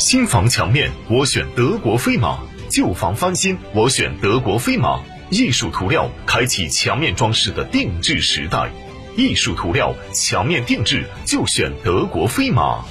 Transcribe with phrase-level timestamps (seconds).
[0.00, 2.38] 新房墙面我选德国飞马，
[2.70, 4.98] 旧房翻新我选德国飞马。
[5.28, 8.70] 艺术涂料开启墙面装饰的定制时代，
[9.14, 12.82] 艺术涂料墙面定制就选德国飞马。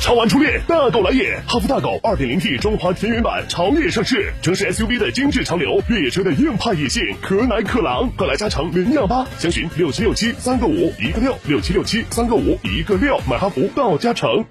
[0.00, 1.40] 超玩初恋，大狗来也！
[1.46, 14.44] 哈弗大狗 2.0T 中华田园版潮野上市，城市 SUV 的精致潮流，越野车的硬派野性，可奶可狼，快来加诚零幺八，详询六七六七三个五一个六六七六七三个五一个六，买哈弗到加诚。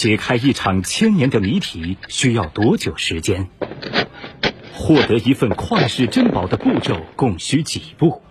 [0.00, 3.50] 解开一场千年的谜题需要多久时间？
[4.72, 8.22] 获得一份旷世珍宝的步骤共需几步？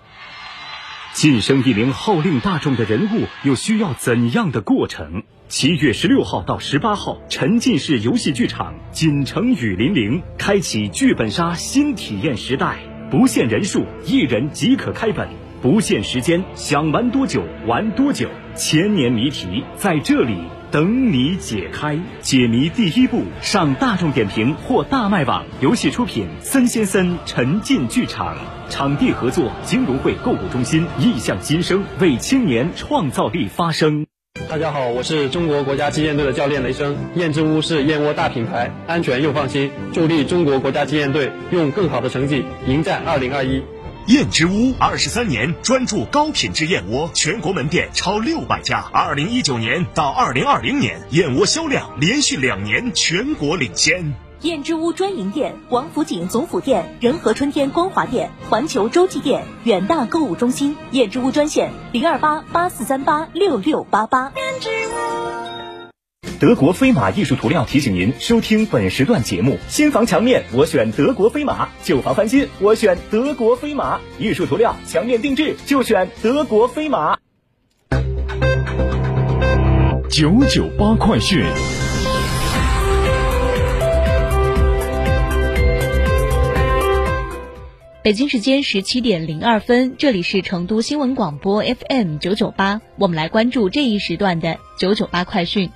[1.13, 5.21] 晋升一名号令大众的人物又需要怎样的过程？
[5.47, 12.79] 七月十六号到十八号，沉浸式游戏剧场锦城雨霖铃开启剧本杀新体验时代，
[13.11, 15.29] 不限人数，一人即可开本，
[15.61, 20.35] 不限时间，想玩多久玩多久，千年谜题在这里。
[20.71, 25.43] 等你解开，解谜第一步，上大众点评或大麦网。
[25.61, 28.37] 游戏出品：森先森沉浸剧场，
[28.69, 30.85] 场地合作：金融汇购物中心。
[30.99, 34.05] 意向新生，为青年创造力发声。
[34.47, 36.95] 大家好，我是中国国家击剑队的教练雷声。
[37.15, 43.63] 燕之屋是燕窝大品牌，安全又放心，助力中国国家击剑队用更好的成绩迎战二零二一。
[44.07, 48.83] 燕之屋二十三年专注高品质燕窝，全国门店超六百家。
[48.91, 54.13] 二零一九年到二零二零年，燕窝销量连续两年全国领先。
[54.41, 60.75] 燕之屋专营店：王府井总府店、仁和春天光华店、环球洲际店、远大购物中心。
[60.91, 64.31] 燕之屋专线：零二八八四三八六六八八。
[66.39, 73.99] 德国飞马艺术涂料提醒您收听本时段节目：新房墙面我选德国飞马，旧房翻新我选德国飞马。
[74.17, 77.17] 艺术涂料墙面定制就选德国飞马。
[80.09, 81.43] 九九八快讯。
[88.01, 95.69] 北京时间十七点零二分，这里是成都新闻广播 FM 九九八，我们来关注这一时段的九九八快讯。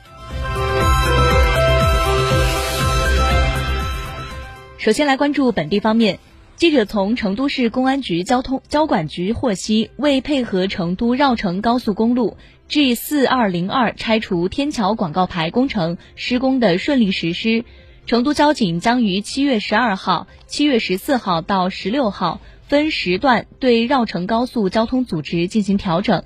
[4.83, 6.19] 首先来关注本地方面，
[6.57, 12.35] 记者从成都市公安局交通交管局获悉，为配合成都绕城高速公路
[12.67, 17.63] G 四二零二拆除天桥广告牌工程施工的顺利实施。
[18.05, 26.25] 成都交警将于七月十二号、七月十四号到十六号分时段对绕城高速交通组织进行调整。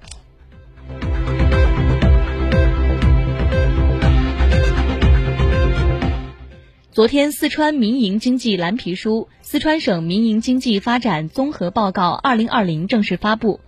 [6.97, 13.59] 昨天，四川民营经济蓝皮书《四川省民营经济发展综合报告（二零二零）》正式发布。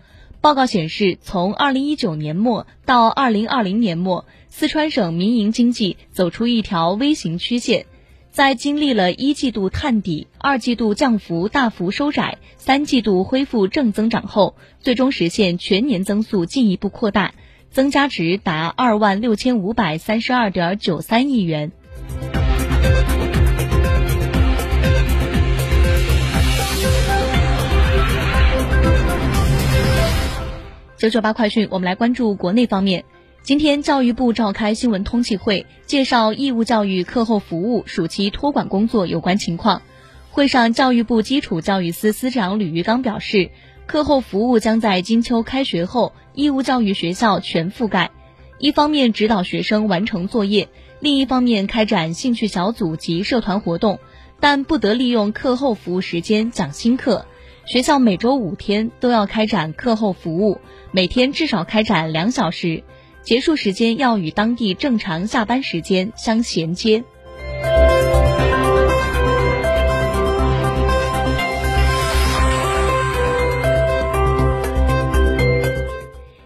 [0.41, 7.85] 报告显示，从二零一九年末到二零二零年末，四川省民营经济走出一条 V 型曲线。
[8.31, 17.35] 在经历了一季度探底、二季度降幅大幅收窄、三季度恢复正增长后，最终实现全年增速进一步扩大，
[17.69, 21.71] 增加值达二万六千五百三十二点九三亿元。
[30.99, 33.05] 九九八快讯，我们来关注国内方面。
[33.41, 39.81] 今天，教育部召开新闻通气会，介绍义务教育课后服务暑期托管工作有关情况。
[40.29, 43.49] 会上，教育部基础教育司司长吕玉刚表示，
[43.85, 48.11] 课后服务将在金秋开学后义务教育学校全覆盖。
[48.57, 50.67] 一方面指导学生完成作业，
[50.99, 53.99] 另一方面开展兴趣小组及社团活动，
[54.41, 57.25] 但不得利用课后服务时间讲新课。
[57.69, 60.59] 学校每周五天都要开展课后服务，
[60.91, 62.83] 每天至少开展两小时。
[63.21, 67.03] 结束时间要与当地正常下班时间相衔接。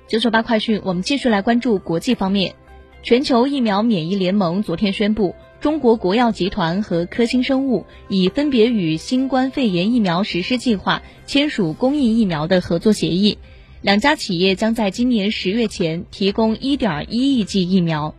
[0.09, 2.53] 九九八快讯，我们继续来关注国际方面。
[3.01, 5.33] 全球疫苗免疫联盟昨天宣布，
[5.63, 13.37] 中国国药集团和科兴生物已分别与新冠肺炎疫苗实施计划签署公益疫苗的合作协议，
[13.81, 18.13] 两家企业将在今年十月前提供1.1亿剂疫苗。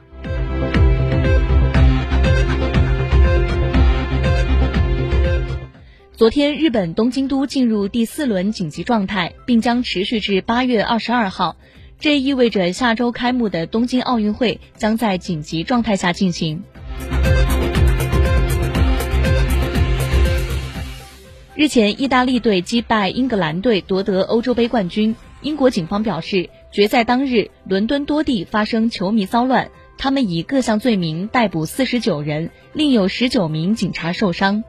[6.16, 11.56] 昨天，日本东京都进入第四轮紧急状态，并将持续至八月二十二号。
[12.00, 16.62] 这意味着下周开幕的东京奥运会将在紧急状态下进行。
[21.56, 25.14] 日前，意大利队击败英格兰队夺得欧洲杯冠军。
[25.40, 34.64] 英国警方表示，决赛当日，伦敦多地发生球迷骚乱，他们以各项罪名逮捕四十九人，另有十九名警察受伤。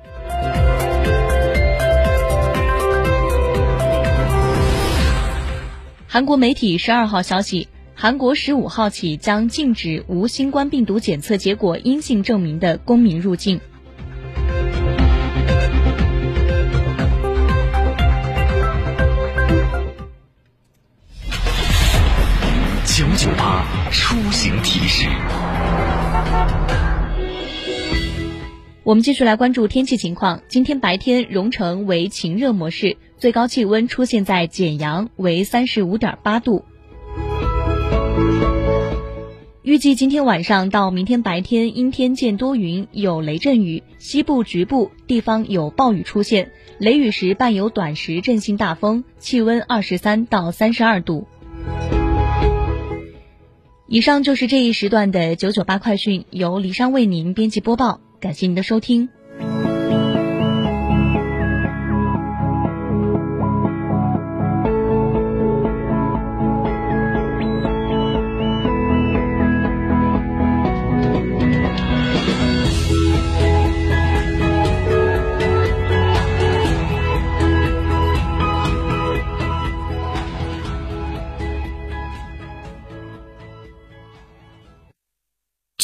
[6.05, 13.59] 韩国媒体十二号消息，韩国十五号起将禁止无新冠病毒检测结果阴性证明的公民入境。
[23.97, 25.07] 出行提示。
[28.83, 30.41] 我们继续来关注天气情况。
[30.49, 36.65] 今天白天，荣成为晴热模式，最高气温出现在简阳，为三十五点八度。
[39.63, 51.27] 预计今天晚上到明天白天，阴天见多云，有雷阵雨，西部局部地方有暴雨出现，雷雨时伴有短时阵性大风，气温二十三到三十二度。
[53.95, 58.01] 以上就是这一时段的九九八快讯，由李商为您编辑播报。
[58.19, 59.07] 感谢您的收听。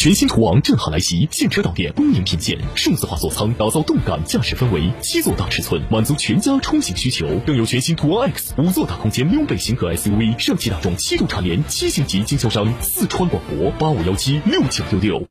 [0.02, 2.58] 全新途昂震撼来袭，现车到店，恭迎品鉴。
[2.74, 7.28] 数字化座舱打造动感驾驶氛围，七座大尺寸满足全家出行需求。
[7.46, 12.74] 更有全新途昂 X 五座大空间溜背型格 SUV，上汽大众七度蝉联七星级经销商。
[12.82, 15.31] 四川广博八五幺七六九六六。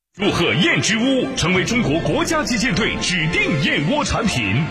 [0.13, 4.61] 祝贺燕之屋成为中国国家击剑队指定燕窝产品。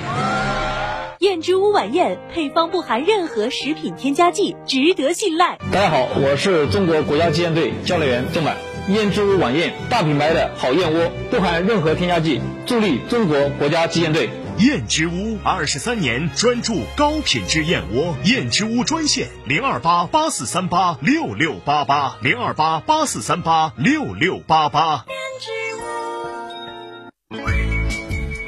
[1.21, 5.59] 燕之屋晚宴配方不含任何食品添加剂，值得信赖。
[5.73, 8.55] 大家好，我是中国国家击剑队教练员郑满。
[8.91, 14.29] 燕之屋晚宴，大品牌的好燕窝，不含任何添加剂，助力中国国家击剑队。
[14.61, 25.07] 燕之屋二十三年专注高品质燕窝，燕之屋专线零二八八四三八六六八八零二八八四三八六六八八。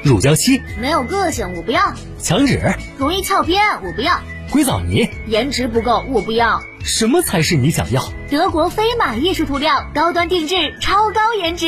[0.03, 1.81] 乳胶漆没有个性，我不要；
[2.19, 2.61] 墙纸
[2.99, 4.19] 容易翘边，我不要；
[4.51, 6.61] 硅藻泥颜值不够，我不要。
[6.83, 8.03] 什么才是你想要？
[8.29, 11.65] 德国飞马艺术涂料，高端定制，超高颜值，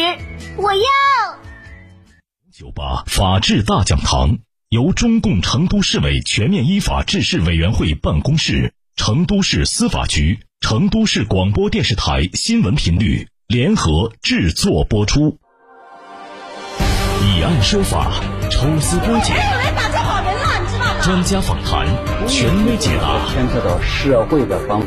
[0.55, 0.81] 我要。
[2.57, 4.37] 九八法治大讲堂
[4.69, 15.37] 由中共成都市委全面依法治市委员会办公室、成都市司法局、成都市广播电视台新闻频率联合制作播出。
[17.25, 18.09] 以案说法，
[18.49, 19.35] 抽丝剥茧，
[21.03, 21.85] 专家访谈，
[22.29, 24.81] 权威解答，牵扯到社会的方。